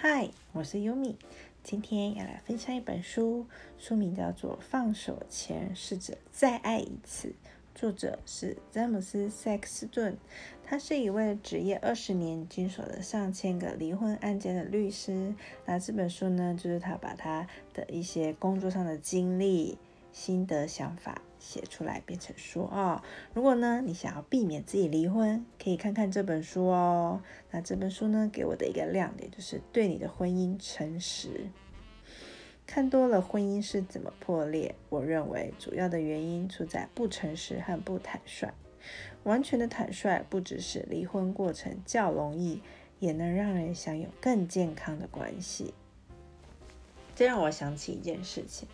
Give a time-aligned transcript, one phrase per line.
[0.00, 1.16] 嗨，我是优米，
[1.64, 3.46] 今天要来分享一本书，
[3.78, 7.30] 书名叫做《放手前试着再爱一次》，
[7.74, 10.16] 作者是詹姆斯·塞克斯顿，
[10.64, 15.34] 他是一位职业二十年、经手了上千个离婚案件的律师。
[15.66, 19.76] 那这本书呢，就是他把他的一些工作上的经历。
[20.12, 23.02] 心得想法写出来变成书哦。
[23.34, 27.22] 如果呢你想要避免自己离婚，可以看看这本书哦。
[27.50, 31.50] 那这本书呢给我的一个亮点就是对你的婚姻诚实。
[32.66, 38.52] 看多了婚姻是怎么破裂，我认为主要的原因出在不诚实和不坦率。
[39.24, 42.60] 完全的坦率不只是离婚过程较容易，
[42.98, 45.72] 也能让人享有更健康的关系。
[47.14, 48.68] 这让我想起一件事情。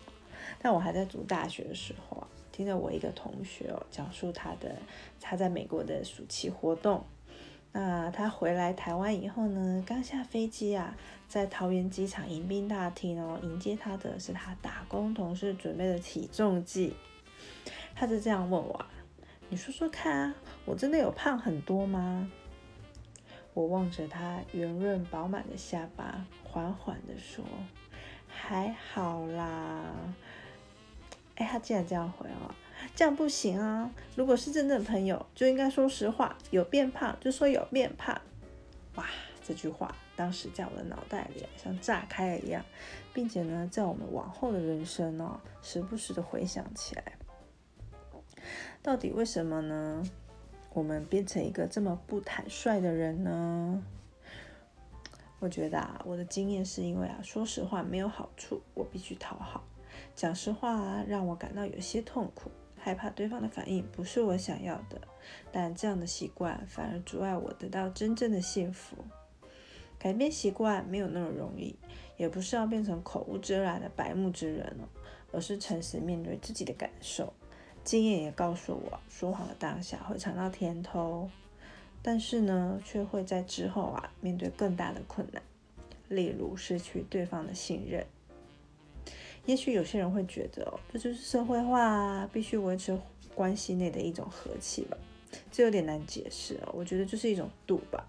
[0.59, 4.75] 但我还在读大学的时候啊，听着我一个同学哦讲述他的
[5.19, 7.03] 他在美国的暑期活动。
[7.71, 10.95] 那他回来台湾以后呢，刚下飞机啊，
[11.27, 16.95] 在桃园机场迎宾大厅哦，迎接他的是他打工同事准备的体重计。
[17.93, 18.85] 他就这样问我
[19.49, 22.31] ：“你说说看啊，我真的有胖很多吗？”
[23.53, 27.43] 我望着他圆润饱满的下巴，缓缓地说
[28.27, 29.93] ：“还好啦。”
[31.35, 32.55] 哎，他竟然这样回啊，
[32.95, 33.91] 这样不行啊！
[34.15, 38.21] 如果是真正的朋友，就应该说实话，有变胖就说有变胖。
[38.95, 39.05] 哇，
[39.45, 42.63] 这句话当时在我的脑袋里像炸开了一样，
[43.13, 47.17] 并且呢，在我们往后的人生哦，时不时的回想起来，
[48.81, 50.01] 到底为什么呢？
[50.73, 53.83] 我们变成一个这么不坦率的人呢？
[55.39, 59.61] 我觉得啊，我的经验是因为啊，说实话没有好处，我必须讨好。
[60.15, 65.01] 讲实话啊让我感到有些痛苦，害怕对方的反应不是我想要的，
[65.51, 68.97] 但这样的习惯反而阻碍我得到真正的幸福。
[69.97, 71.75] 改变习惯没有那么容易，
[72.17, 74.85] 也不是要变成口无遮拦的白目之人哦，
[75.31, 77.33] 而是诚实面对自己的感受。
[77.83, 81.29] 经验也告诉我，说谎的当下会尝到甜头，
[82.01, 85.41] 但是呢，却会在之后啊面对更大的困难，
[86.09, 88.05] 例如失去对方的信任。
[89.45, 92.99] 也许有些人会觉得哦，这就是社会化啊，必须维持
[93.35, 94.97] 关系内的一种和气吧，
[95.51, 96.73] 这有点难解释哦。
[96.73, 98.07] 我觉得就是一种度吧，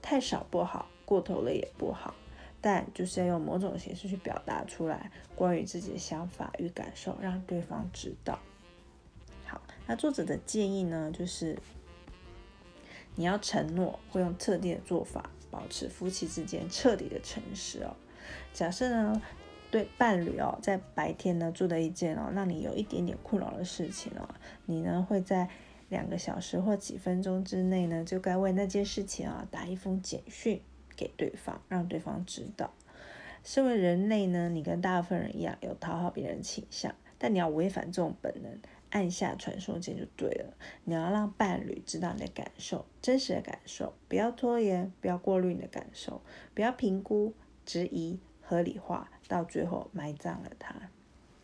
[0.00, 2.14] 太少不好，过头了也不好，
[2.62, 8.38] 但就是要用某种形式去表达出来关于自己的想法与感受，让对方知道。
[9.44, 11.58] 好，那作者的建议呢，就是
[13.16, 17.94] 你要承诺会用特定的做法保持夫妻之间彻底的诚实哦。
[18.54, 19.20] 假设呢？
[19.70, 24.28] 对伴侣哦，在白天呢做的一件哦，让你有一点点困扰的事情哦，
[24.66, 25.48] 你呢会在
[25.88, 30.60] 两个小时或几分钟之内呢，就该为那件事情啊打一封简讯
[30.96, 32.72] 给对方，让对方知道。
[33.42, 38.58] 身为人类呢，你跟大部分人一样有讨好别人倾向，但你要违反这种本能，
[38.90, 40.52] 按下传送键就对了。
[40.84, 46.20] 你要让伴侣知道你的感受，真实的感受，不要拖延，不要过滤你的感受，
[46.54, 47.32] 不要评估、
[47.64, 48.18] 质疑。
[48.50, 50.74] 合理化，到最后埋葬了他。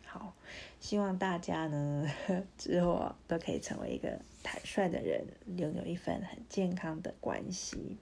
[0.04, 0.34] 好，
[0.80, 2.04] 希望大家呢
[2.58, 5.24] 之后都可以成为一个坦率的人，
[5.56, 7.96] 拥有一份很健康的关系。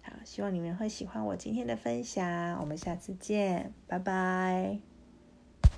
[0.00, 2.58] 好，希望你们会喜欢我今天的分享。
[2.58, 4.95] 我们下次见，拜拜。